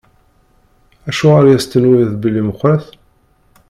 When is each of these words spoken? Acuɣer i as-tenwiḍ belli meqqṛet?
Acuɣer 1.09 1.43
i 1.47 1.53
as-tenwiḍ 1.57 2.11
belli 2.21 2.41
meqqṛet? 2.47 2.85